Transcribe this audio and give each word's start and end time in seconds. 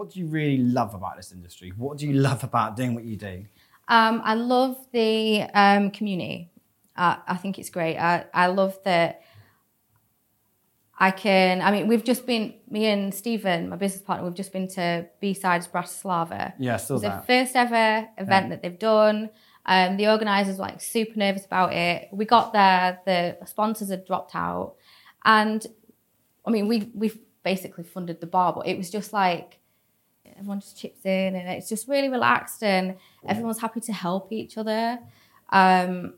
what 0.00 0.08
do 0.08 0.18
you 0.18 0.26
really 0.28 0.56
love 0.56 0.94
about 0.94 1.18
this 1.18 1.30
industry? 1.30 1.74
What 1.76 1.98
do 1.98 2.06
you 2.06 2.14
love 2.14 2.42
about 2.42 2.74
doing 2.74 2.94
what 2.94 3.04
you 3.04 3.16
do? 3.16 3.44
Um, 3.86 4.22
I 4.24 4.32
love 4.32 4.78
the 4.92 5.42
um, 5.52 5.90
community. 5.90 6.50
Uh, 6.96 7.16
I 7.28 7.36
think 7.36 7.58
it's 7.58 7.68
great. 7.68 7.98
I, 7.98 8.24
I 8.32 8.46
love 8.46 8.78
that 8.84 9.20
I 10.98 11.10
can. 11.10 11.60
I 11.60 11.70
mean, 11.70 11.86
we've 11.86 12.02
just 12.02 12.24
been 12.24 12.54
me 12.70 12.86
and 12.86 13.14
Stephen, 13.14 13.68
my 13.68 13.76
business 13.76 14.00
partner. 14.00 14.24
We've 14.24 14.34
just 14.34 14.54
been 14.54 14.68
to 14.68 15.06
BSides 15.22 15.68
Bratislava. 15.70 16.54
Yeah, 16.58 16.78
still 16.78 16.96
It's 16.96 17.02
the 17.02 17.10
that. 17.10 17.26
first 17.26 17.54
ever 17.54 18.08
event 18.16 18.48
that 18.48 18.62
they've 18.62 18.78
done. 18.78 19.28
Um, 19.66 19.98
the 19.98 20.08
organisers 20.08 20.56
were 20.56 20.64
like 20.64 20.80
super 20.80 21.18
nervous 21.18 21.44
about 21.44 21.74
it. 21.74 22.08
We 22.10 22.24
got 22.24 22.54
there, 22.54 23.00
the 23.04 23.36
sponsors 23.44 23.90
had 23.90 24.06
dropped 24.06 24.34
out, 24.34 24.76
and 25.26 25.66
I 26.46 26.50
mean, 26.50 26.68
we 26.68 26.90
we 26.94 27.12
basically 27.42 27.84
funded 27.84 28.22
the 28.22 28.26
bar, 28.26 28.54
but 28.54 28.66
it 28.66 28.78
was 28.78 28.88
just 28.88 29.12
like 29.12 29.59
everyone 30.40 30.60
just 30.60 30.76
chips 30.78 31.04
in, 31.04 31.36
and 31.36 31.48
it's 31.48 31.68
just 31.68 31.86
really 31.86 32.08
relaxed, 32.08 32.62
and 32.62 32.96
everyone's 33.28 33.60
happy 33.60 33.80
to 33.80 33.92
help 33.92 34.32
each 34.32 34.58
other. 34.58 34.98
Um, 35.50 36.14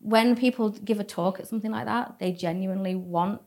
when 0.00 0.34
people 0.36 0.70
give 0.70 0.98
a 0.98 1.04
talk 1.04 1.38
at 1.40 1.46
something 1.46 1.70
like 1.70 1.86
that, 1.86 2.18
they 2.18 2.32
genuinely 2.32 2.94
want 2.94 3.40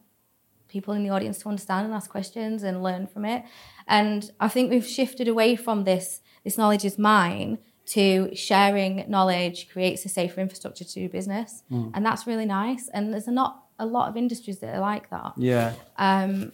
people 0.68 0.94
in 0.94 1.04
the 1.04 1.10
audience 1.10 1.38
to 1.40 1.50
understand 1.50 1.86
and 1.86 1.94
ask 1.94 2.10
questions 2.10 2.64
and 2.64 2.82
learn 2.82 3.08
from 3.08 3.26
it. 3.26 3.44
And 3.88 4.32
I 4.40 4.48
think 4.48 4.72
we've 4.72 4.88
shifted 4.88 5.28
away 5.28 5.55
from 5.55 5.84
this 5.84 6.22
this 6.44 6.58
knowledge 6.58 6.86
is 6.86 6.98
mine 6.98 7.60
to 7.88 8.30
sharing 8.36 9.05
knowledge 9.08 9.70
creates 9.70 10.05
a 10.05 10.10
safer 10.10 10.41
infrastructure 10.41 10.84
to 10.84 10.94
do 10.94 11.10
business. 11.10 11.63
And 11.94 12.05
that's 12.05 12.26
really 12.26 12.46
nice. 12.46 12.90
And 12.94 13.13
there's 13.13 13.27
not 13.27 13.63
a 13.77 13.86
lot 13.86 14.10
of 14.10 14.18
industries 14.18 14.60
that 14.60 14.76
are 14.76 14.79
like 14.79 15.10
that. 15.10 15.34
Yeah. 15.38 15.74
Um, 15.98 16.52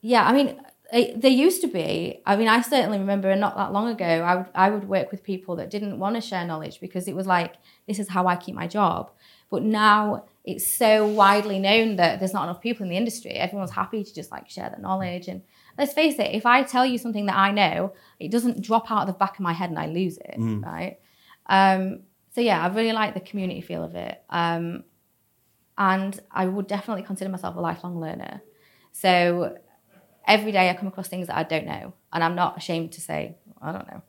yeah, 0.00 0.26
I 0.26 0.32
mean, 0.32 0.60
there 0.92 1.30
used 1.30 1.60
to 1.62 1.66
be. 1.66 2.20
I 2.26 2.36
mean, 2.36 2.48
I 2.48 2.60
certainly 2.60 2.98
remember 2.98 3.34
not 3.34 3.56
that 3.56 3.72
long 3.72 3.88
ago, 3.88 4.04
I 4.04 4.36
would 4.36 4.46
I 4.54 4.70
would 4.70 4.88
work 4.88 5.10
with 5.10 5.22
people 5.22 5.56
that 5.56 5.70
didn't 5.70 5.98
want 5.98 6.14
to 6.16 6.20
share 6.20 6.44
knowledge 6.46 6.80
because 6.80 7.08
it 7.08 7.16
was 7.16 7.26
like 7.26 7.54
this 7.88 7.98
is 7.98 8.08
how 8.08 8.26
I 8.26 8.36
keep 8.36 8.54
my 8.54 8.66
job. 8.66 9.10
But 9.50 9.62
now 9.62 10.26
it's 10.44 10.70
so 10.70 11.06
widely 11.06 11.58
known 11.58 11.96
that 11.96 12.18
there's 12.18 12.34
not 12.34 12.44
enough 12.44 12.60
people 12.60 12.84
in 12.84 12.90
the 12.90 12.96
industry. 12.96 13.32
Everyone's 13.32 13.70
happy 13.70 14.04
to 14.04 14.14
just 14.14 14.30
like 14.30 14.50
share 14.50 14.70
the 14.74 14.80
knowledge. 14.80 15.26
And 15.28 15.42
let's 15.78 15.94
face 15.94 16.18
it, 16.18 16.34
if 16.34 16.44
I 16.44 16.62
tell 16.62 16.84
you 16.84 16.98
something 16.98 17.26
that 17.26 17.36
I 17.36 17.50
know, 17.50 17.94
it 18.20 18.30
doesn't 18.30 18.60
drop 18.60 18.90
out 18.90 19.02
of 19.02 19.06
the 19.06 19.14
back 19.14 19.34
of 19.34 19.40
my 19.40 19.52
head 19.52 19.70
and 19.70 19.78
I 19.78 19.86
lose 19.86 20.18
it, 20.18 20.34
right? 20.62 20.98
Um, 21.46 22.00
so 22.34 22.40
yeah, 22.40 22.62
I 22.62 22.68
really 22.68 22.92
like 22.92 23.14
the 23.14 23.20
community 23.20 23.62
feel 23.62 23.82
of 23.84 23.94
it. 23.94 24.22
Um, 24.28 24.84
and 25.78 26.18
I 26.30 26.46
would 26.46 26.66
definitely 26.66 27.04
consider 27.04 27.30
myself 27.30 27.56
a 27.56 27.60
lifelong 27.60 28.00
learner. 28.00 28.42
So 28.92 29.56
every 30.26 30.52
day 30.52 30.70
I 30.70 30.74
come 30.74 30.88
across 30.88 31.08
things 31.08 31.26
that 31.28 31.36
I 31.36 31.42
don't 31.42 31.66
know, 31.66 31.92
and 32.12 32.22
I'm 32.24 32.34
not 32.34 32.56
ashamed 32.56 32.92
to 32.92 33.00
say 33.00 33.36
I 33.60 33.72
don't 33.72 33.86
know. 33.88 34.02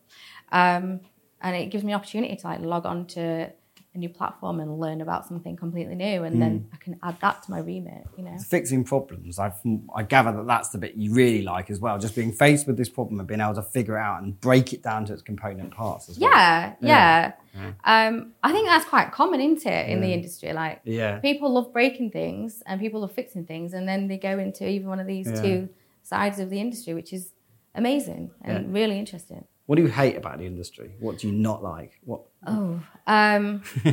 Um, 0.51 0.99
and 1.41 1.55
it 1.55 1.69
gives 1.69 1.83
me 1.83 1.91
an 1.93 1.97
opportunity 1.99 2.35
to 2.35 2.47
like 2.47 2.59
log 2.61 2.85
on 2.85 3.05
to 3.07 3.51
a 3.93 3.97
new 3.97 4.09
platform 4.09 4.59
and 4.59 4.77
learn 4.77 4.99
about 4.99 5.25
something 5.25 5.55
completely 5.55 5.95
new, 5.95 6.23
and 6.23 6.41
then 6.41 6.67
I 6.73 6.77
can 6.77 6.99
add 7.01 7.17
that 7.21 7.43
to 7.43 7.51
my 7.51 7.59
remit. 7.59 8.05
You 8.17 8.25
know, 8.25 8.37
Fixing 8.37 8.83
problems. 8.83 9.39
I 9.39 9.53
I 9.95 10.03
gather 10.03 10.33
that 10.33 10.45
that's 10.47 10.69
the 10.69 10.77
bit 10.77 10.95
you 10.95 11.13
really 11.13 11.43
like 11.43 11.69
as 11.69 11.79
well. 11.79 11.97
Just 11.97 12.13
being 12.13 12.33
faced 12.33 12.67
with 12.67 12.75
this 12.75 12.89
problem 12.89 13.19
and 13.19 13.27
being 13.27 13.39
able 13.39 13.53
to 13.55 13.61
figure 13.63 13.97
it 13.97 14.01
out 14.01 14.21
and 14.21 14.39
break 14.41 14.73
it 14.73 14.83
down 14.83 15.05
to 15.05 15.13
its 15.13 15.21
component 15.21 15.71
parts 15.71 16.09
as 16.09 16.19
well. 16.19 16.29
yeah, 16.29 16.73
yeah. 16.81 17.31
Yeah. 17.53 17.71
Um, 17.85 18.33
I 18.43 18.51
think 18.51 18.67
that's 18.67 18.83
quite 18.83 19.13
common, 19.13 19.39
isn't 19.39 19.65
it, 19.65 19.87
in 19.89 20.01
the 20.01 20.11
industry? 20.11 20.51
Like 20.51 20.81
Yeah. 20.83 21.19
people 21.19 21.53
love 21.53 21.71
breaking 21.71 22.11
things 22.11 22.61
and 22.65 22.81
people 22.81 22.99
love 22.99 23.13
fixing 23.13 23.45
things, 23.45 23.73
and 23.73 23.87
then 23.87 24.09
they 24.09 24.17
go 24.17 24.37
into 24.39 24.67
either 24.67 24.87
one 24.89 24.99
of 24.99 25.07
these 25.07 25.27
Yeah. 25.27 25.41
two 25.41 25.69
sides 26.05 26.39
of 26.39 26.49
the 26.49 26.59
industry, 26.59 26.93
which 26.93 27.11
is 27.11 27.33
amazing 27.73 28.31
and 28.41 28.73
really 28.73 28.97
interesting. 28.99 29.43
What 29.65 29.77
do 29.77 29.81
you 29.81 29.89
hate 29.89 30.15
about 30.15 30.37
the 30.37 30.45
industry? 30.45 30.91
What 30.99 31.17
do 31.17 31.27
you 31.27 31.33
not 31.33 31.63
like? 31.63 31.99
What? 32.03 32.21
Oh, 32.45 32.79
um, 33.07 33.63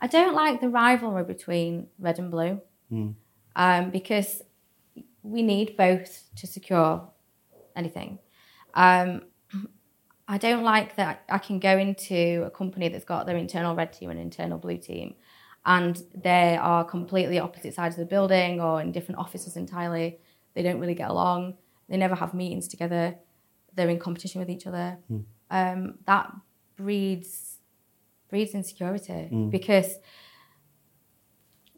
I 0.00 0.06
don't 0.06 0.34
like 0.34 0.60
the 0.60 0.68
rivalry 0.68 1.24
between 1.24 1.88
red 1.98 2.18
and 2.18 2.30
blue 2.30 2.60
um, 3.56 3.90
because 3.90 4.42
we 5.22 5.42
need 5.42 5.76
both 5.76 6.24
to 6.36 6.46
secure 6.46 7.08
anything. 7.74 8.18
Um, 8.74 9.22
I 10.28 10.38
don't 10.38 10.62
like 10.62 10.96
that 10.96 11.24
I 11.28 11.38
can 11.38 11.58
go 11.58 11.76
into 11.76 12.44
a 12.46 12.50
company 12.50 12.88
that's 12.88 13.04
got 13.04 13.26
their 13.26 13.36
internal 13.36 13.74
red 13.74 13.92
team 13.92 14.10
and 14.10 14.20
internal 14.20 14.58
blue 14.58 14.76
team, 14.78 15.14
and 15.64 16.00
they 16.14 16.56
are 16.56 16.84
completely 16.84 17.38
opposite 17.38 17.74
sides 17.74 17.96
of 17.96 18.00
the 18.00 18.06
building 18.06 18.60
or 18.60 18.80
in 18.80 18.92
different 18.92 19.18
offices 19.18 19.56
entirely. 19.56 20.18
They 20.54 20.62
don't 20.62 20.80
really 20.80 20.94
get 20.94 21.10
along. 21.10 21.54
They 21.88 21.96
never 21.96 22.14
have 22.14 22.34
meetings 22.34 22.68
together. 22.68 23.16
They're 23.74 23.88
in 23.88 23.98
competition 23.98 24.40
with 24.40 24.50
each 24.50 24.66
other. 24.66 24.98
Um, 25.50 25.98
that 26.06 26.32
breeds 26.76 27.58
breeds 28.28 28.54
insecurity 28.54 29.28
because 29.50 29.96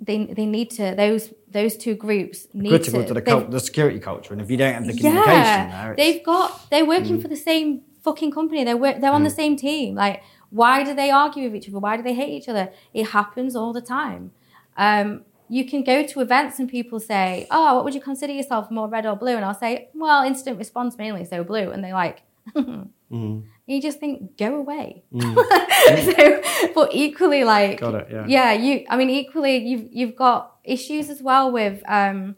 they 0.00 0.26
they 0.26 0.46
need 0.46 0.70
to 0.70 0.94
those 0.96 1.32
those 1.48 1.76
two 1.76 1.94
groups 1.94 2.46
need 2.52 2.70
Critical 2.70 3.02
to, 3.02 3.08
to 3.08 3.14
the, 3.14 3.22
cult, 3.22 3.50
the 3.50 3.60
security 3.60 3.98
culture, 4.00 4.32
and 4.32 4.42
if 4.42 4.50
you 4.50 4.56
don't 4.56 4.74
have 4.74 4.86
the 4.86 4.92
communication 4.96 5.26
there, 5.26 5.44
yeah, 5.44 5.90
it's, 5.90 5.96
they've 5.96 6.24
got 6.24 6.70
they're 6.70 6.84
working 6.86 7.18
Mm. 7.18 7.22
for 7.22 7.28
the 7.28 7.36
same 7.36 7.82
fucking 8.02 8.32
company. 8.32 8.64
They're 8.64 8.76
work, 8.76 9.00
they're 9.00 9.12
on 9.12 9.22
the 9.22 9.30
same 9.30 9.54
team. 9.56 9.94
Like, 9.94 10.22
why 10.50 10.82
do 10.82 10.92
they 10.94 11.10
argue 11.10 11.44
with 11.44 11.54
each 11.54 11.68
other? 11.68 11.78
Why 11.78 11.96
do 11.96 12.02
they 12.02 12.14
hate 12.14 12.30
each 12.30 12.48
other? 12.48 12.70
It 12.92 13.08
happens 13.08 13.54
all 13.54 13.72
the 13.72 13.80
time. 13.80 14.32
Um, 14.76 15.24
you 15.48 15.64
can 15.68 15.82
go 15.84 16.06
to 16.06 16.20
events 16.20 16.58
and 16.58 16.68
people 16.68 16.98
say, 17.00 17.46
"Oh, 17.50 17.74
what 17.74 17.84
would 17.84 17.94
you 17.94 18.00
consider 18.00 18.32
yourself, 18.32 18.70
more 18.70 18.88
red 18.88 19.06
or 19.06 19.16
blue?" 19.16 19.36
And 19.36 19.44
I'll 19.44 19.54
say, 19.54 19.88
"Well, 19.94 20.24
incident 20.24 20.58
response 20.58 20.96
mainly, 20.98 21.24
so 21.24 21.44
blue." 21.44 21.70
And 21.70 21.82
they're 21.84 21.92
like, 21.94 22.22
Mm. 22.56 23.42
you 23.66 23.80
just 23.82 24.00
think, 24.00 24.36
"Go 24.36 24.56
away." 24.56 25.04
so, 25.12 26.42
but 26.74 26.88
equally, 26.92 27.44
like, 27.44 27.78
Got 27.80 27.94
it, 27.94 28.08
yeah. 28.10 28.24
yeah, 28.26 28.52
you. 28.52 28.84
I 28.88 28.96
mean, 28.96 29.10
equally, 29.10 29.58
you've 29.58 29.88
you've 29.92 30.16
got 30.16 30.56
issues 30.64 31.10
as 31.10 31.22
well 31.22 31.50
with. 31.52 31.82
Um, 31.86 32.36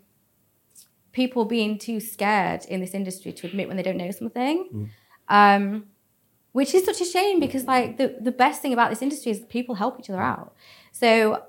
people 1.13 1.45
being 1.45 1.79
too 1.79 2.01
scared 2.01 2.65
in 2.65 2.81
this 2.81 2.93
industry 2.93 3.33
to 3.33 3.47
admit 3.47 3.69
when 3.69 3.77
they 3.77 3.85
don't 3.85 3.97
know 3.97 4.11
something. 4.11 4.91
Um, 5.29 5.85
which 6.51 6.75
is 6.75 6.85
such 6.85 7.01
a 7.01 7.05
shame 7.05 7.39
because 7.39 7.67
like 7.67 7.99
the, 7.99 8.17
the 8.21 8.33
best 8.33 8.61
thing 8.61 8.73
about 8.73 8.91
this 8.91 9.01
industry 9.01 9.31
is 9.31 9.39
people 9.49 9.77
help 9.77 9.99
each 10.01 10.11
other 10.11 10.21
out. 10.21 10.55
So, 10.91 11.43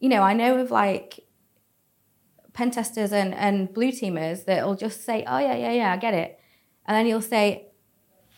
you 0.00 0.08
know, 0.08 0.22
I 0.22 0.32
know 0.32 0.58
of 0.58 0.70
like 0.70 1.20
pen 2.52 2.70
testers 2.70 3.12
and, 3.12 3.34
and 3.34 3.72
blue 3.72 3.92
teamers 3.92 4.44
that 4.46 4.66
will 4.66 4.76
just 4.76 5.04
say, 5.04 5.24
Oh 5.26 5.38
yeah, 5.38 5.56
yeah, 5.56 5.72
yeah, 5.72 5.92
I 5.92 5.96
get 5.96 6.14
it. 6.14 6.38
And 6.86 6.96
then 6.96 7.06
you'll 7.06 7.22
say, 7.22 7.68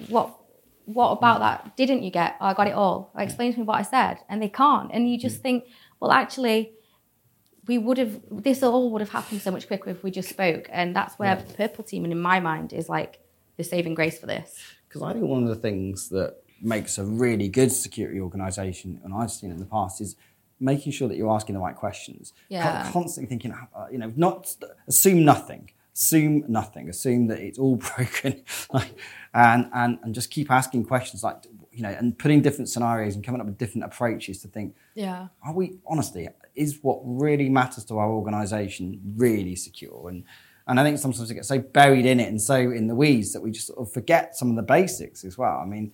What 0.09 0.35
what 0.85 1.11
about 1.11 1.41
that 1.41 1.77
didn't 1.77 2.03
you 2.03 2.11
get? 2.11 2.37
Oh, 2.41 2.47
I 2.47 2.55
got 2.55 2.67
it 2.67 2.73
all. 2.73 3.11
Or 3.15 3.21
explain 3.21 3.53
to 3.53 3.59
me 3.59 3.65
what 3.65 3.79
I 3.79 3.83
said. 3.83 4.19
And 4.29 4.43
they 4.43 4.49
can't. 4.49 4.91
And 4.93 5.11
you 5.11 5.19
just 5.19 5.43
think, 5.43 5.65
well 6.01 6.11
actually 6.11 6.73
we 7.69 7.77
would 7.77 7.99
have 7.99 8.21
this 8.31 8.63
all 8.63 8.91
would 8.91 9.03
have 9.03 9.11
happened 9.11 9.43
so 9.43 9.51
much 9.51 9.67
quicker 9.69 9.91
if 9.91 10.03
we 10.03 10.11
just 10.11 10.31
spoke. 10.31 10.69
And 10.73 10.97
that's 10.97 11.19
where 11.19 11.37
purple 11.57 11.85
teaming 11.85 12.11
in 12.11 12.21
my 12.21 12.41
mind 12.41 12.73
is 12.73 12.89
like 12.89 13.21
the 13.57 13.63
saving 13.63 13.95
grace 13.95 14.19
for 14.19 14.27
this. 14.27 14.59
Because 14.89 15.03
I 15.03 15.13
think 15.13 15.27
one 15.27 15.43
of 15.43 15.51
the 15.51 15.57
things 15.57 16.09
that 16.09 16.37
makes 16.63 16.99
a 16.99 17.05
really 17.05 17.49
good 17.49 17.71
security 17.71 18.21
organisation, 18.21 19.01
and 19.05 19.15
I've 19.15 19.31
seen 19.31 19.51
in 19.51 19.59
the 19.59 19.67
past, 19.67 20.01
is 20.01 20.17
making 20.61 20.93
sure 20.93 21.09
that 21.09 21.17
you're 21.17 21.31
asking 21.31 21.55
the 21.55 21.61
right 21.61 21.77
questions. 21.77 22.33
Yeah. 22.49 22.91
constantly 22.93 23.29
thinking, 23.29 23.53
uh, 23.53 23.87
you 23.91 23.99
know, 23.99 24.13
not 24.17 24.55
assume 24.87 25.25
nothing. 25.25 25.71
Assume 25.95 26.45
nothing. 26.49 26.89
Assume 26.89 27.27
that 27.27 27.41
it's 27.41 27.59
all 27.59 27.77
broken, 27.97 28.45
like, 28.73 28.95
and 29.35 29.69
and 29.73 29.99
and 30.03 30.15
just 30.15 30.31
keep 30.31 30.51
asking 30.51 30.85
questions, 30.85 31.25
like 31.25 31.45
you 31.73 31.83
know, 31.83 31.91
and 31.91 32.17
putting 32.17 32.41
different 32.41 32.69
scenarios 32.69 33.17
and 33.17 33.25
coming 33.25 33.41
up 33.41 33.47
with 33.47 33.59
different 33.59 33.85
approaches 33.85 34.41
to 34.43 34.49
think. 34.49 34.77
Yeah. 34.95 35.29
Are 35.45 35.53
we 35.53 35.78
honestly? 35.89 36.28
Is 36.55 36.78
what 36.83 37.01
really 37.04 37.49
matters 37.49 37.84
to 37.87 37.99
our 37.99 38.11
organisation 38.11 39.01
really 39.16 39.57
secure? 39.57 40.09
And 40.09 40.25
and 40.69 40.78
I 40.78 40.84
think 40.84 40.99
sometimes 40.99 41.28
we 41.28 41.34
get 41.34 41.47
so 41.47 41.59
buried 41.59 42.04
in 42.04 42.21
it 42.21 42.28
and 42.28 42.41
so 42.41 42.57
in 42.57 42.87
the 42.87 42.95
weeds 42.95 43.33
that 43.33 43.41
we 43.41 43.51
just 43.51 43.69
sort 43.69 43.78
of 43.78 43.93
forget 43.93 44.37
some 44.37 44.51
of 44.51 44.57
the 44.57 44.63
basics 44.63 45.25
as 45.25 45.39
well. 45.39 45.59
I 45.59 45.65
mean, 45.65 45.93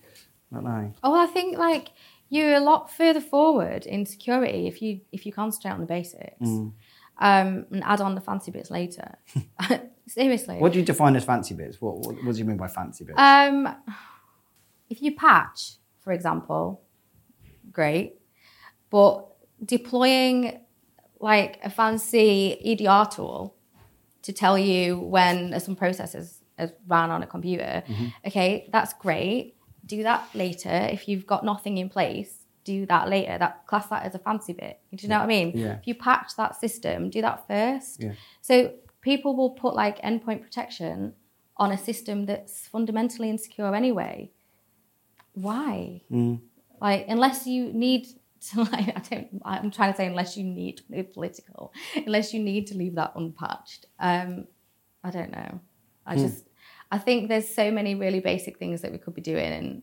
I 0.51 0.55
don't 0.55 0.65
know. 0.65 0.93
Oh, 1.01 1.15
I 1.15 1.27
think 1.27 1.57
like 1.57 1.89
you're 2.29 2.53
a 2.55 2.59
lot 2.59 2.91
further 2.91 3.21
forward 3.21 3.85
in 3.85 4.05
security 4.05 4.67
if 4.67 4.81
you 4.81 5.01
if 5.11 5.25
you 5.25 5.31
concentrate 5.31 5.71
on 5.71 5.79
the 5.81 5.85
basics 5.85 6.41
Mm. 6.41 6.71
um, 7.19 7.65
and 7.71 7.83
add 7.83 8.01
on 8.01 8.15
the 8.15 8.21
fancy 8.21 8.51
bits 8.51 8.69
later. 8.71 9.15
Seriously. 10.07 10.57
What 10.57 10.73
do 10.73 10.79
you 10.79 10.85
define 10.85 11.15
as 11.15 11.23
fancy 11.25 11.55
bits? 11.55 11.81
What, 11.81 11.97
what, 11.99 12.15
what 12.23 12.33
do 12.33 12.39
you 12.39 12.45
mean 12.45 12.57
by 12.57 12.67
fancy 12.67 13.03
bits? 13.05 13.17
Um, 13.19 13.67
if 14.89 15.01
you 15.01 15.15
patch, 15.15 15.77
for 16.01 16.11
example, 16.13 16.81
great, 17.71 18.15
but 18.91 19.25
deploying 19.65 20.59
like 21.19 21.59
a 21.63 21.69
fancy 21.69 22.53
EDR 22.63 23.09
tool 23.09 23.55
to 24.23 24.31
tell 24.33 24.57
you 24.59 24.99
when 24.99 25.59
some 25.59 25.75
processes 25.75 26.41
has 26.57 26.71
ran 26.87 27.09
on 27.09 27.23
a 27.23 27.27
computer, 27.27 27.83
okay, 28.27 28.69
that's 28.71 28.93
great. 28.93 29.54
Do 29.85 30.03
that 30.03 30.27
later. 30.33 30.69
If 30.69 31.07
you've 31.07 31.27
got 31.27 31.45
nothing 31.45 31.77
in 31.77 31.89
place, 31.89 32.45
do 32.63 32.85
that 32.87 33.07
later. 33.09 33.37
That 33.37 33.67
class 33.67 33.87
that 33.87 34.03
as 34.03 34.15
a 34.15 34.19
fancy 34.19 34.53
bit. 34.53 34.79
Do 34.93 35.03
you 35.03 35.09
know 35.09 35.17
what 35.17 35.25
I 35.25 35.27
mean? 35.27 35.51
Yeah. 35.55 35.77
If 35.77 35.87
you 35.87 35.95
patch 35.95 36.35
that 36.37 36.59
system, 36.59 37.09
do 37.09 37.21
that 37.21 37.47
first. 37.47 38.01
Yeah. 38.01 38.13
So 38.41 38.73
people 39.01 39.35
will 39.35 39.51
put 39.51 39.75
like 39.75 40.01
endpoint 40.01 40.41
protection 40.41 41.13
on 41.57 41.71
a 41.71 41.77
system 41.77 42.25
that's 42.25 42.67
fundamentally 42.67 43.29
insecure 43.29 43.73
anyway. 43.73 44.31
Why? 45.33 46.01
Mm. 46.11 46.41
Like, 46.81 47.05
unless 47.07 47.47
you 47.47 47.71
need 47.71 48.07
to, 48.51 48.63
like, 48.71 48.89
I 48.95 49.01
don't, 49.09 49.41
I'm 49.45 49.71
trying 49.71 49.93
to 49.93 49.97
say, 49.97 50.07
unless 50.07 50.35
you 50.35 50.43
need 50.43 50.77
to 50.77 50.83
be 50.91 51.03
political, 51.03 51.73
unless 51.95 52.33
you 52.33 52.41
need 52.41 52.67
to 52.67 52.77
leave 52.77 52.95
that 52.95 53.13
unpatched. 53.15 53.85
Um, 53.99 54.47
I 55.03 55.11
don't 55.11 55.31
know. 55.31 55.59
I 56.07 56.15
just, 56.15 56.45
I 56.91 56.97
think 56.97 57.29
there's 57.29 57.47
so 57.47 57.71
many 57.71 57.95
really 57.95 58.19
basic 58.19 58.57
things 58.57 58.81
that 58.81 58.91
we 58.91 58.97
could 58.97 59.13
be 59.15 59.21
doing, 59.21 59.51
and 59.51 59.81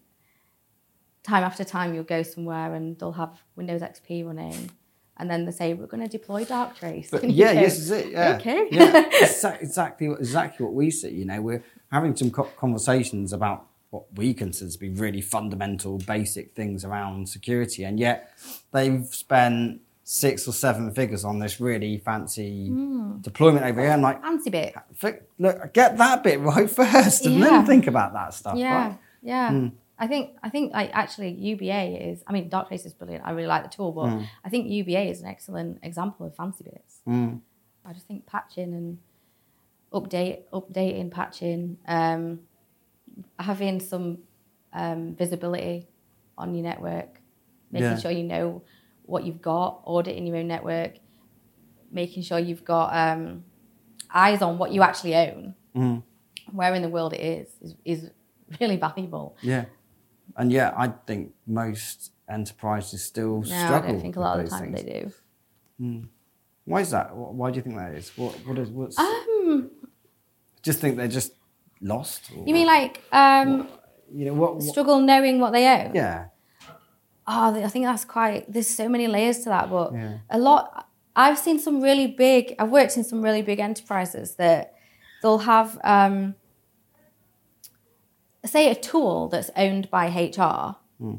time 1.23 1.45
after 1.45 1.65
time 1.65 1.95
you'll 1.95 2.05
go 2.05 2.23
somewhere 2.23 2.75
and 2.75 2.99
they'll 2.99 3.13
have 3.13 3.43
Windows 3.57 3.81
XP 3.83 4.25
running, 4.27 4.71
and 5.17 5.31
then 5.31 5.45
they 5.45 5.53
say 5.53 5.75
we're 5.75 5.87
going 5.87 6.03
to 6.03 6.09
deploy 6.09 6.45
Darktrace. 6.45 7.11
But 7.11 7.25
yeah, 7.31 7.55
go, 7.55 7.61
yes, 7.61 7.79
is 7.79 7.91
it. 7.91 8.11
Yeah. 8.13 8.37
Okay. 8.37 8.69
yeah, 8.71 9.09
exactly, 9.61 10.09
what- 10.09 10.19
exactly 10.21 10.65
what 10.65 10.75
we 10.75 10.91
see. 10.91 11.11
You 11.11 11.25
know, 11.25 11.41
we're 11.43 11.63
having 11.91 12.17
some 12.17 12.31
conversations 12.31 13.33
about 13.33 13.67
what 13.91 14.05
we 14.15 14.33
consider 14.33 14.71
to 14.71 14.79
be 14.79 14.89
really 14.89 15.21
fundamental, 15.21 15.99
basic 15.99 16.55
things 16.55 16.85
around 16.85 17.29
security, 17.29 17.85
and 17.85 18.01
yet 18.01 18.33
they've 18.73 19.05
spent 19.11 19.81
six 20.13 20.47
or 20.47 20.53
seven 20.53 20.91
figures 20.93 21.25
on 21.25 21.39
this 21.39 21.59
really 21.59 21.97
fancy 21.97 22.69
Hmm. 22.69 23.19
deployment 23.23 23.65
over 23.65 23.81
here. 23.81 23.91
I'm 23.93 24.03
like, 24.03 24.21
Fancy 24.21 24.51
bit. 24.51 24.75
look, 25.39 25.73
get 25.73 25.97
that 25.97 26.23
bit 26.23 26.39
right 26.41 26.69
first, 26.81 27.25
and 27.25 27.37
Yeah. 27.37 27.45
then 27.49 27.67
think 27.67 27.87
about 27.87 28.13
that 28.13 28.35
stuff. 28.35 28.57
Yeah, 28.59 28.89
Right? 28.89 28.99
yeah. 29.23 29.69
I 29.99 30.07
think 30.09 30.37
I 30.43 30.51
think 30.51 30.73
like 30.75 30.91
actually 30.93 31.31
UBA 31.31 32.11
is. 32.11 32.23
I 32.27 32.33
mean, 32.33 32.51
Darktrace 32.51 32.85
is 32.85 32.93
brilliant. 32.93 33.25
I 33.25 33.31
really 33.31 33.47
like 33.47 33.63
the 33.63 33.69
tool, 33.71 33.93
but 33.93 34.11
I 34.45 34.49
think 34.51 34.69
UBA 34.69 35.03
is 35.09 35.21
an 35.23 35.29
excellent 35.29 35.79
example 35.83 36.27
of 36.27 36.35
fancy 36.35 36.65
bits. 36.65 37.01
Mm. 37.09 37.41
I 37.87 37.93
just 37.95 38.07
think 38.07 38.27
patching 38.27 38.75
and 38.75 38.99
update, 39.93 40.41
updating, 40.53 41.11
patching, 41.11 41.79
um, 41.87 42.41
having 43.39 43.81
some 43.81 44.19
um, 44.75 45.15
visibility 45.15 45.87
on 46.37 46.55
your 46.55 46.65
network, 46.65 47.21
making 47.71 47.89
Yeah. 47.91 47.99
sure 47.99 48.11
you 48.11 48.25
know 48.25 48.63
what 49.05 49.25
you've 49.25 49.43
got, 49.43 49.83
auditing 49.87 50.27
your 50.27 50.37
own 50.37 50.49
network, 50.49 50.95
making 51.91 52.23
sure 52.23 52.39
you've 52.39 52.65
got 52.65 52.95
um, 52.95 53.45
eyes 54.15 54.43
on 54.43 54.59
what 54.59 54.73
you 54.73 54.83
actually 54.83 55.15
own, 55.15 55.55
Mm. 55.77 56.03
where 56.53 56.75
in 56.75 56.83
the 56.83 56.89
world 56.89 57.13
it 57.15 57.21
is, 57.21 57.49
is, 57.63 57.75
is 57.85 58.11
really 58.61 58.77
valuable. 58.77 59.37
Yeah. 59.43 59.65
And 60.37 60.51
yeah, 60.53 60.73
I 60.77 60.89
think 61.07 61.33
most 61.47 62.13
enterprises 62.29 63.05
still 63.05 63.39
No, 63.41 63.43
struggle. 63.43 63.89
I 63.89 63.93
don't 63.93 64.01
think 64.01 64.17
a 64.17 64.21
lot 64.21 64.39
of 64.39 64.45
the 64.45 64.51
time 64.51 64.73
things. 64.75 64.85
they 64.85 65.01
do. 65.79 66.09
Why 66.65 66.81
is 66.81 66.91
that? 66.91 67.15
Why 67.17 67.51
do 67.51 67.57
you 67.57 67.63
think 67.63 67.77
that 67.77 67.93
is? 67.95 68.11
What? 68.17 68.33
What 68.47 68.57
is? 68.59 68.69
What's? 68.71 68.99
Um, 68.99 69.71
just 70.63 70.79
think 70.81 70.97
they're 70.97 71.09
just 71.09 71.33
lost. 71.81 72.31
or- 72.37 72.45
you 72.47 72.55
mean 72.55 72.67
like 72.69 73.03
um, 73.13 73.69
You 74.15 74.27
know 74.27 74.35
what? 74.35 74.55
what 74.57 74.63
struggle 74.63 75.01
knowing 75.01 75.41
what 75.41 75.53
they 75.53 75.67
own? 75.67 75.93
yeah. 75.95 76.27
Oh, 77.27 77.55
I 77.63 77.69
think 77.69 77.85
that's 77.85 78.05
quite. 78.05 78.53
There's 78.53 78.69
so 78.69 78.89
many 78.89 79.07
layers 79.07 79.41
to 79.41 79.49
that, 79.51 79.71
but 79.71 79.93
Yeah. 79.93 80.19
a 80.31 80.39
lot. 80.39 80.89
I've 81.15 81.39
seen 81.39 81.59
some 81.59 81.81
really 81.81 82.07
big. 82.07 82.55
I've 82.59 82.71
worked 82.71 82.97
in 82.97 83.05
some 83.05 83.23
really 83.23 83.43
big 83.43 83.61
enterprises 83.61 84.37
that 84.37 84.75
they'll 85.23 85.39
have, 85.39 85.79
um, 85.85 86.35
say, 88.45 88.71
a 88.71 88.75
tool 88.75 89.29
that's 89.29 89.51
owned 89.57 89.89
by 89.91 90.07
HR, 90.09 90.77
hmm. 90.99 91.17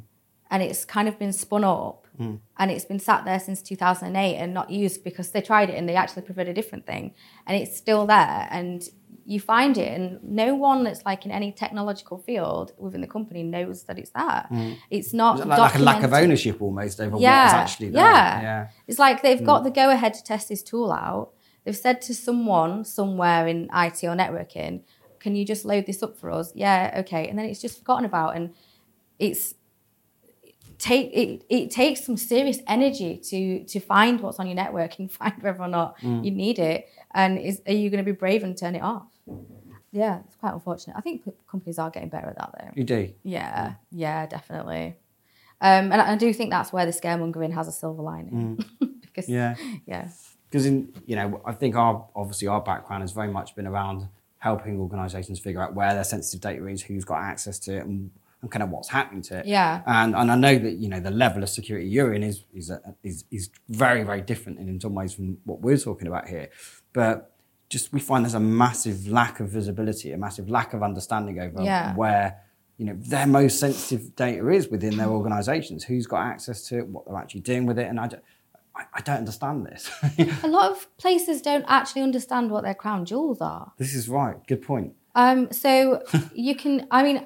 and 0.52 0.62
it's 0.64 0.84
kind 0.84 1.08
of 1.08 1.18
been 1.18 1.32
spun 1.32 1.64
up, 1.64 2.06
hmm. 2.18 2.36
and 2.58 2.70
it's 2.72 2.86
been 2.86 3.00
sat 3.00 3.24
there 3.24 3.40
since 3.40 3.62
2008 3.62 4.36
and 4.36 4.54
not 4.54 4.70
used 4.70 5.04
because 5.04 5.32
they 5.32 5.42
tried 5.42 5.70
it 5.70 5.76
and 5.78 5.88
they 5.88 5.96
actually 5.96 6.24
preferred 6.24 6.50
a 6.50 6.54
different 6.54 6.86
thing, 6.86 7.14
and 7.48 7.56
it's 7.56 7.78
still 7.78 8.06
there, 8.06 8.48
and 8.52 8.90
you 9.26 9.40
find 9.40 9.78
it, 9.78 9.90
and 9.98 10.22
no 10.24 10.54
one 10.56 10.84
that's 10.84 11.06
like 11.06 11.26
in 11.26 11.32
any 11.32 11.52
technological 11.52 12.18
field 12.18 12.74
within 12.78 13.02
the 13.02 13.08
company 13.08 13.42
knows 13.44 13.84
that 13.84 13.98
it's 13.98 14.12
there. 14.12 14.48
It's 14.90 15.14
not 15.14 15.36
Is 15.40 15.46
it 15.46 15.48
like, 15.48 15.60
like 15.60 15.76
a 15.76 15.80
lack 15.80 16.04
of 16.04 16.14
ownership 16.14 16.62
almost 16.62 17.00
over 17.00 17.18
Yeah, 17.18 17.44
what's 17.44 17.54
actually 17.54 17.90
there. 17.90 18.04
yeah. 18.04 18.42
Yeah. 18.42 18.68
It's 18.88 19.00
like 19.00 19.22
they've 19.22 19.44
got 19.44 19.64
the 19.64 19.72
go 19.72 19.90
ahead 19.90 20.14
to 20.16 20.24
test 20.24 20.50
this 20.50 20.62
tool 20.64 20.92
out. 20.92 21.32
They've 21.64 21.76
said 21.76 22.02
to 22.04 22.14
someone 22.14 22.84
somewhere 22.84 23.48
in 23.48 23.70
IT 23.74 24.04
or 24.04 24.16
networking, 24.16 24.82
"Can 25.20 25.36
you 25.38 25.46
just 25.46 25.64
load 25.64 25.86
this 25.86 26.04
up 26.04 26.18
for 26.18 26.30
us?" 26.30 26.52
Yeah, 26.56 26.96
okay. 27.02 27.28
And 27.30 27.40
then 27.40 27.46
it's 27.46 27.62
just 27.62 27.78
forgotten 27.80 28.04
about, 28.06 28.36
and 28.36 28.54
it's 29.20 29.56
take 30.80 31.12
it, 31.14 31.46
it 31.50 31.72
takes 31.72 32.04
some 32.04 32.18
serious 32.18 32.60
energy 32.68 33.18
to 33.30 33.64
to 33.66 33.80
find 33.80 34.20
what's 34.22 34.40
on 34.40 34.48
your 34.48 34.56
network 34.56 35.00
and 35.00 35.10
find 35.20 35.34
whether 35.42 35.62
or 35.62 35.68
not 35.70 35.98
Mm. 36.00 36.26
you 36.26 36.32
need 36.32 36.60
it. 36.60 36.88
And 37.14 37.38
is 37.38 37.62
are 37.68 37.74
you 37.74 37.90
going 37.90 38.04
to 38.04 38.12
be 38.12 38.18
brave 38.18 38.44
and 38.44 38.58
turn 38.58 38.76
it 38.76 38.82
off? 38.82 39.06
Yeah, 39.92 40.22
it's 40.26 40.36
quite 40.36 40.54
unfortunate. 40.54 40.98
I 40.98 41.02
think 41.02 41.24
companies 41.50 41.78
are 41.78 41.92
getting 41.92 42.10
better 42.10 42.28
at 42.28 42.38
that 42.38 42.56
though. 42.58 42.72
You 42.76 42.84
do. 42.84 43.14
Yeah, 43.24 43.76
yeah, 43.92 44.26
definitely. 44.26 44.96
Um, 45.62 45.92
and 45.92 46.02
I 46.02 46.16
do 46.18 46.34
think 46.34 46.50
that's 46.50 46.74
where 46.74 46.86
the 46.86 46.92
scaremongering 46.92 47.54
has 47.54 47.68
a 47.68 47.72
silver 47.72 48.02
lining. 48.02 48.66
because, 49.02 49.30
yeah. 49.30 49.56
Mm. 49.56 49.82
Yeah. 49.86 50.10
Because 50.50 50.66
in 50.66 50.94
you 51.06 51.16
know, 51.16 51.42
I 51.46 51.54
think 51.54 51.76
our 51.76 52.06
obviously 52.16 52.48
our 52.48 52.62
background 52.62 53.04
has 53.04 53.12
very 53.12 53.32
much 53.32 53.56
been 53.56 53.68
around 53.68 54.10
helping 54.40 54.80
organisations 54.80 55.40
figure 55.40 55.62
out 55.62 55.74
where 55.74 55.94
their 55.94 56.04
sensitive 56.04 56.42
data 56.42 56.68
is, 56.68 56.82
who's 56.82 57.06
got 57.06 57.22
access 57.22 57.58
to 57.60 57.78
it, 57.78 57.86
and, 57.86 58.12
and 58.42 58.52
kind 58.52 58.62
of 58.62 58.70
what's 58.70 58.90
happening 58.90 59.22
to 59.24 59.40
it. 59.40 59.46
Yeah. 59.46 59.82
And 59.86 60.16
and 60.16 60.32
I 60.32 60.36
know 60.36 60.58
that 60.58 60.74
you 60.74 60.90
know 60.90 61.00
the 61.00 61.12
level 61.12 61.44
of 61.44 61.50
security 61.50 61.88
you're 61.88 62.14
in 62.14 62.24
is 62.24 62.44
is 62.54 62.72
is 63.04 63.26
is 63.32 63.50
very 63.70 64.04
very 64.04 64.22
different 64.22 64.60
in 64.60 64.80
some 64.80 64.96
ways 64.96 65.14
from 65.14 65.38
what 65.46 65.62
we're 65.62 65.78
talking 65.78 66.08
about 66.08 66.28
here, 66.28 66.50
but. 66.94 67.30
Just 67.74 67.92
we 67.92 68.00
find 68.00 68.24
there's 68.24 68.36
a 68.36 68.40
massive 68.66 69.08
lack 69.08 69.40
of 69.40 69.48
visibility, 69.50 70.12
a 70.12 70.18
massive 70.28 70.48
lack 70.58 70.74
of 70.76 70.84
understanding 70.84 71.40
over 71.40 71.60
Yeah. 71.64 71.96
where 71.96 72.28
you 72.78 72.86
know 72.88 72.96
their 73.14 73.26
most 73.40 73.56
sensitive 73.60 74.16
data 74.16 74.48
is 74.58 74.68
within 74.76 74.94
their 74.98 75.08
organisations. 75.18 75.84
Who's 75.84 76.06
got 76.14 76.22
access 76.34 76.68
to 76.68 76.78
it? 76.80 76.88
What 76.88 77.06
they're 77.06 77.18
actually 77.24 77.42
doing 77.42 77.66
with 77.66 77.80
it? 77.80 77.88
And 77.88 78.00
I 78.00 78.08
don't, 78.12 78.24
I, 78.76 78.84
I 78.98 79.02
don't 79.02 79.18
understand 79.26 79.66
this. 79.66 79.82
A 80.44 80.48
lot 80.48 80.72
of 80.72 80.78
places 80.98 81.42
don't 81.42 81.66
actually 81.68 82.04
understand 82.10 82.52
what 82.52 82.64
their 82.64 82.76
crown 82.84 83.06
jewels 83.06 83.42
are. 83.42 83.72
this 83.78 83.94
is 83.96 84.08
right. 84.08 84.38
Good 84.48 84.62
point. 84.62 84.94
Um, 85.16 85.52
so 85.52 86.04
you 86.48 86.56
can, 86.56 86.88
I 86.92 87.02
mean, 87.04 87.26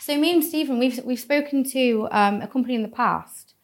so 0.00 0.16
me 0.18 0.32
and 0.34 0.44
Stephen, 0.44 0.78
we've 0.78 0.98
we've 1.04 1.20
spoken 1.30 1.64
to 1.76 2.06
um, 2.20 2.42
a 2.42 2.46
company 2.54 2.74
in 2.80 2.82
the 2.82 2.94
past, 3.04 3.54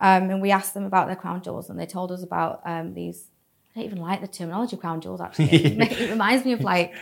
um, 0.00 0.28
and 0.30 0.42
we 0.42 0.50
asked 0.50 0.74
them 0.74 0.84
about 0.84 1.06
their 1.06 1.16
crown 1.24 1.42
jewels, 1.42 1.70
and 1.70 1.78
they 1.80 1.86
told 1.86 2.12
us 2.12 2.22
about 2.22 2.60
um, 2.66 2.92
these. 2.94 3.30
I 3.78 3.82
don't 3.82 3.92
even 3.92 4.02
like 4.02 4.20
the 4.20 4.26
terminology 4.26 4.76
crown 4.76 5.00
jewels. 5.00 5.20
Actually, 5.20 5.50
it 5.80 6.10
reminds 6.10 6.44
me 6.44 6.52
of 6.52 6.62
like 6.62 6.94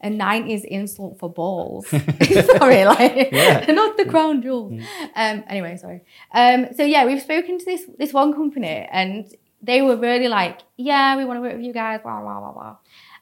a 0.00 0.08
'90s 0.08 0.64
insult 0.64 1.18
for 1.18 1.28
balls. 1.28 1.88
sorry, 1.88 2.84
like 2.84 3.32
not 3.68 3.96
the 3.96 4.06
crown 4.08 4.40
jewels. 4.40 4.80
Um, 5.16 5.44
anyway, 5.48 5.76
sorry. 5.76 6.02
Um, 6.32 6.68
so 6.76 6.84
yeah, 6.84 7.04
we've 7.04 7.20
spoken 7.20 7.58
to 7.58 7.64
this 7.64 7.82
this 7.98 8.12
one 8.12 8.32
company, 8.32 8.88
and 8.92 9.26
they 9.60 9.82
were 9.82 9.96
really 9.96 10.28
like, 10.28 10.60
"Yeah, 10.76 11.16
we 11.16 11.24
want 11.24 11.38
to 11.38 11.42
work 11.42 11.56
with 11.56 11.64
you 11.64 11.72
guys." 11.72 12.00
Blah 12.02 12.20
blah 12.20 12.38
blah 12.38 12.52
blah. 12.52 12.76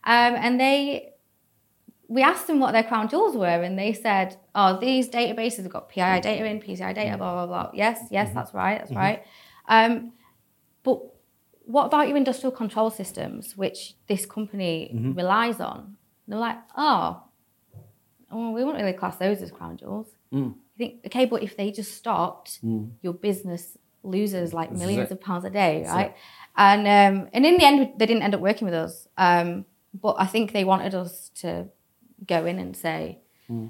Um, 0.05 0.35
and 0.37 0.61
they 0.61 1.15
we 2.09 2.23
asked 2.23 2.47
them 2.47 2.61
what 2.61 2.73
their 2.73 2.85
crown 2.85 3.09
jewels 3.09 3.37
were, 3.37 3.47
and 3.47 3.79
they 3.79 3.95
said, 3.95 4.37
"Oh, 4.55 4.79
these 4.79 5.09
databases 5.09 5.63
have 5.63 5.73
got 5.73 5.89
PII 5.89 6.21
data 6.21 6.45
in, 6.45 6.61
PCI 6.61 6.95
data, 6.95 7.17
blah 7.17 7.33
blah 7.33 7.47
blah." 7.47 7.71
Yes, 7.73 8.01
yes, 8.11 8.35
that's 8.35 8.53
right, 8.53 8.79
that's 8.79 8.93
right. 8.93 9.25
Um, 9.67 10.13
but 10.83 11.01
what 11.69 11.85
about 11.85 12.09
your 12.09 12.17
industrial 12.17 12.51
control 12.51 12.91
systems, 12.91 13.55
which 13.55 13.95
this 14.07 14.25
company 14.25 14.91
mm-hmm. 14.93 15.13
relies 15.13 15.61
on? 15.61 15.99
They're 16.27 16.39
like, 16.39 16.57
"Oh, 16.75 17.23
well, 18.33 18.53
we 18.55 18.65
wouldn't 18.65 18.83
really 18.83 18.97
class 18.97 19.17
those 19.17 19.43
as 19.43 19.51
crown 19.51 19.77
jewels." 19.77 20.09
Mm. 20.33 20.55
You 20.77 20.79
think, 20.79 21.07
okay, 21.07 21.27
but 21.27 21.43
if 21.43 21.59
they 21.59 21.71
just 21.71 21.95
stopped, 21.95 22.65
mm. 22.65 22.91
your 23.03 23.13
business 23.13 23.77
loses 24.03 24.55
like 24.55 24.73
millions 24.73 25.11
it. 25.11 25.13
of 25.13 25.21
pounds 25.21 25.45
a 25.45 25.51
day, 25.51 25.83
That's 25.83 25.95
right? 25.95 26.17
And 26.57 26.81
um, 26.89 27.29
and 27.35 27.45
in 27.45 27.59
the 27.59 27.65
end, 27.67 27.93
they 27.99 28.07
didn't 28.07 28.23
end 28.23 28.35
up 28.35 28.41
working 28.41 28.65
with 28.65 28.75
us. 28.75 29.07
Um, 29.19 29.67
but 29.93 30.17
I 30.19 30.25
think 30.25 30.53
they 30.53 30.65
wanted 30.65 30.95
us 30.95 31.31
to 31.41 31.69
go 32.27 32.47
in 32.47 32.59
and 32.59 32.75
say, 32.75 33.19
mm. 33.51 33.69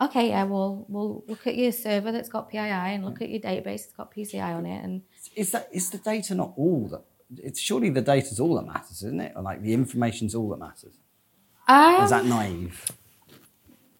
okay, 0.00 0.30
yeah, 0.30 0.44
we'll 0.44 0.86
we'll 0.88 1.24
look 1.28 1.46
at 1.46 1.56
your 1.56 1.72
server 1.72 2.10
that's 2.10 2.30
got 2.30 2.48
PII 2.48 2.58
and 2.58 3.04
look 3.04 3.20
at 3.20 3.28
your 3.28 3.40
database 3.40 3.82
that's 3.82 3.92
got 3.92 4.14
PCI 4.14 4.56
on 4.56 4.64
it, 4.64 4.82
and 4.82 5.02
Is 5.36 5.52
that 5.52 5.68
is 5.72 5.90
the 5.90 5.98
data 5.98 6.34
not 6.34 6.54
all 6.56 6.88
that? 6.88 7.04
It's 7.42 7.60
surely 7.60 7.90
the 7.90 8.00
data's 8.02 8.38
all 8.40 8.54
that 8.56 8.66
matters, 8.66 9.02
isn't 9.02 9.20
it? 9.20 9.32
Or 9.36 9.42
like 9.42 9.62
the 9.62 9.72
information's 9.74 10.34
all 10.34 10.48
that 10.50 10.58
matters. 10.58 10.94
um, 11.68 12.02
Is 12.04 12.10
that 12.10 12.24
naive? 12.26 12.84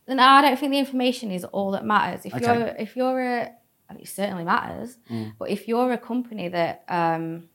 No, 0.07 0.23
I 0.23 0.43
don't 0.43 0.59
think 0.59 0.73
the 0.73 0.79
information 0.79 1.31
is 1.31 1.45
all 1.45 1.71
that 1.73 1.85
matters. 1.85 2.27
If 2.27 2.35
Okay. 2.35 2.45
you're 2.47 2.67
if 2.79 2.97
you're 2.97 3.21
a, 3.21 3.51
I 3.89 3.93
mean, 3.95 4.03
it 4.03 4.09
certainly 4.09 4.45
matters. 4.45 4.99
But 5.39 5.49
if 5.51 5.67
you're 5.69 5.93
a 5.93 5.99
company 5.99 6.49
that, 6.49 6.85
um, 6.89 7.49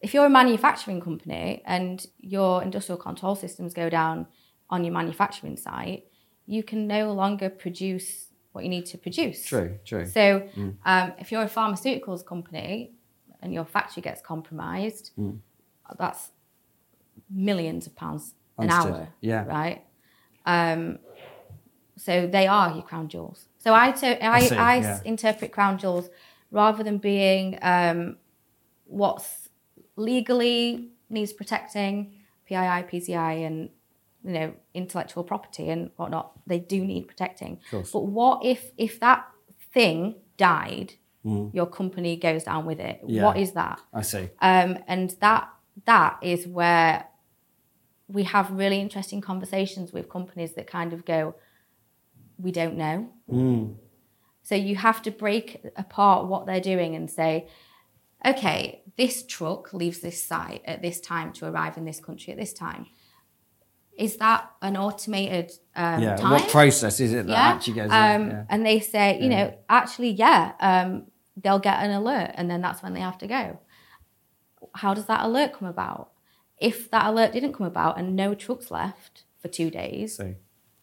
if 0.00 0.12
you're 0.14 0.26
a 0.26 0.30
manufacturing 0.30 1.00
company 1.00 1.62
and 1.64 2.04
your 2.18 2.62
industrial 2.62 2.98
control 2.98 3.34
systems 3.34 3.72
go 3.72 3.88
down 3.88 4.26
on 4.68 4.84
your 4.84 4.92
manufacturing 4.92 5.56
site, 5.56 6.04
you 6.46 6.62
can 6.62 6.86
no 6.86 7.12
longer 7.12 7.48
produce 7.48 8.26
what 8.52 8.64
you 8.64 8.70
need 8.70 8.84
to 8.86 8.98
produce. 8.98 9.44
True, 9.46 9.78
true. 9.84 10.04
So 10.06 10.46
um, 10.84 11.12
if 11.18 11.30
you're 11.32 11.42
a 11.42 11.48
pharmaceuticals 11.48 12.26
company 12.26 12.92
and 13.42 13.52
your 13.52 13.64
factory 13.64 14.02
gets 14.02 14.20
compromised, 14.22 15.10
that's 15.98 16.30
millions 17.28 17.86
of 17.86 17.94
pounds 17.96 18.34
an 18.58 18.70
Understood. 18.70 18.94
hour. 18.94 19.08
Yeah. 19.20 19.44
Right. 19.44 19.84
Um, 20.46 20.98
so 21.96 22.26
they 22.26 22.46
are 22.46 22.72
your 22.72 22.82
crown 22.82 23.08
jewels. 23.08 23.46
So 23.58 23.74
I 23.74 23.92
to, 23.92 24.26
I, 24.26 24.40
see, 24.40 24.56
I, 24.56 24.76
yeah. 24.76 25.00
interpret 25.04 25.52
crown 25.52 25.78
jewels 25.78 26.10
rather 26.50 26.82
than 26.82 26.98
being 26.98 27.58
um, 27.62 28.16
what's 28.86 29.48
legally 29.96 30.90
needs 31.10 31.32
protecting, 31.32 32.14
PII, 32.46 32.56
PCI, 32.56 33.46
and 33.46 33.70
you 34.24 34.32
know 34.32 34.54
intellectual 34.74 35.24
property 35.24 35.68
and 35.68 35.90
whatnot. 35.96 36.32
They 36.46 36.58
do 36.58 36.84
need 36.84 37.08
protecting. 37.08 37.60
But 37.92 38.06
what 38.06 38.44
if 38.44 38.72
if 38.76 39.00
that 39.00 39.28
thing 39.72 40.16
died? 40.36 40.94
Your 41.24 41.66
company 41.66 42.16
goes 42.16 42.44
down 42.44 42.66
with 42.66 42.80
it. 42.80 43.00
Mm. 43.02 43.06
Yeah. 43.08 43.24
What 43.24 43.36
is 43.36 43.52
that? 43.52 43.80
I 43.94 44.02
see. 44.02 44.28
Um, 44.40 44.78
and 44.88 45.10
that 45.20 45.48
that 45.84 46.18
is 46.20 46.46
where 46.46 47.06
we 48.08 48.24
have 48.24 48.50
really 48.50 48.80
interesting 48.80 49.20
conversations 49.20 49.92
with 49.92 50.08
companies 50.08 50.54
that 50.54 50.66
kind 50.66 50.92
of 50.92 51.04
go, 51.04 51.34
we 52.38 52.52
don't 52.52 52.76
know. 52.76 53.08
Mm. 53.30 53.76
So 54.42 54.54
you 54.54 54.76
have 54.76 55.00
to 55.02 55.10
break 55.10 55.64
apart 55.76 56.26
what 56.26 56.46
they're 56.46 56.60
doing 56.60 56.94
and 56.96 57.10
say, 57.10 57.48
okay, 58.26 58.82
this 58.96 59.24
truck 59.24 59.72
leaves 59.72 60.00
this 60.00 60.22
site 60.22 60.62
at 60.64 60.82
this 60.82 61.00
time 61.00 61.32
to 61.34 61.46
arrive 61.46 61.76
in 61.76 61.84
this 61.84 62.00
country 62.00 62.32
at 62.32 62.38
this 62.38 62.52
time. 62.52 62.86
Is 63.96 64.16
that 64.16 64.50
an 64.60 64.76
automated 64.76 65.52
um, 65.76 66.02
Yeah. 66.02 66.16
time? 66.16 66.32
What 66.32 66.48
process 66.48 66.98
is 67.00 67.12
it 67.12 67.26
that 67.26 67.32
yeah. 67.32 67.48
actually 67.54 67.74
goes 67.74 67.90
um? 67.90 68.30
Yeah. 68.30 68.44
And 68.48 68.66
they 68.66 68.80
say, 68.80 69.20
you 69.20 69.28
know, 69.28 69.54
actually, 69.68 70.10
yeah, 70.10 70.52
um, 70.60 71.06
they'll 71.42 71.58
get 71.58 71.82
an 71.82 71.90
alert 71.90 72.30
and 72.34 72.50
then 72.50 72.60
that's 72.60 72.82
when 72.82 72.94
they 72.94 73.00
have 73.00 73.18
to 73.18 73.26
go. 73.26 73.58
How 74.74 74.94
does 74.94 75.06
that 75.06 75.24
alert 75.24 75.52
come 75.54 75.68
about? 75.68 76.10
If 76.58 76.90
that 76.90 77.06
alert 77.06 77.32
didn't 77.32 77.52
come 77.54 77.66
about 77.66 77.98
and 77.98 78.14
no 78.14 78.34
trucks 78.34 78.70
left 78.70 79.24
for 79.40 79.48
two 79.48 79.70
days, 79.70 80.16
So, 80.16 80.34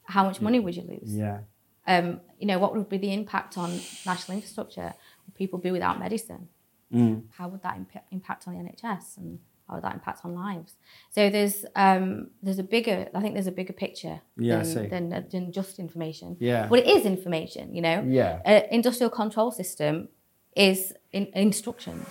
how 0.03 0.23
much 0.23 0.41
money 0.41 0.59
would 0.59 0.75
you 0.75 0.83
lose? 0.83 1.15
yeah. 1.15 1.39
Um, 1.87 2.19
you 2.37 2.45
know, 2.45 2.59
what 2.59 2.75
would 2.75 2.87
be 2.89 2.97
the 2.97 3.11
impact 3.13 3.57
on 3.57 3.79
national 4.05 4.35
infrastructure? 4.37 4.93
Would 5.25 5.33
people 5.35 5.57
be 5.57 5.71
without 5.71 5.97
medicine? 5.99 6.49
Mm. 6.93 7.23
How 7.37 7.47
would 7.47 7.63
that 7.63 7.77
imp- 7.77 8.03
impact 8.11 8.47
on 8.47 8.53
the 8.53 8.59
NHS 8.59 9.17
and 9.17 9.39
how 9.67 9.75
would 9.75 9.83
that 9.83 9.93
impact 9.95 10.19
on 10.23 10.35
lives? 10.35 10.75
So 11.09 11.29
there's 11.31 11.65
um, 11.75 12.29
there's 12.43 12.59
a 12.59 12.63
bigger, 12.63 13.07
I 13.15 13.21
think 13.21 13.33
there's 13.33 13.47
a 13.47 13.51
bigger 13.51 13.73
picture 13.73 14.21
Yeah, 14.37 14.61
than, 14.61 15.09
than, 15.09 15.25
than 15.31 15.51
just 15.51 15.79
information. 15.79 16.37
Yeah. 16.39 16.67
But 16.67 16.79
it 16.79 16.87
is 16.87 17.05
information, 17.05 17.73
you 17.73 17.81
know. 17.81 18.03
Yeah. 18.07 18.41
An 18.45 18.63
industrial 18.71 19.09
control 19.09 19.51
system 19.51 20.09
is 20.55 20.93
in, 21.11 21.27
instructions. 21.33 22.07